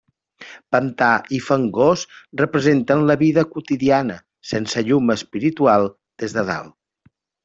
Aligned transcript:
Pantà 0.75 1.09
i 1.37 1.41
fangós 1.47 2.05
representen 2.41 3.03
la 3.11 3.15
vida 3.23 3.43
quotidiana, 3.53 4.15
sense 4.53 4.83
llum 4.89 5.13
espiritual 5.17 5.87
des 6.25 6.35
de 6.39 6.45
dalt. 6.49 6.79